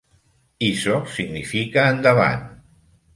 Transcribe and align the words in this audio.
Iso 0.69 0.95
significa 1.17 1.83
endavant. 1.97 2.49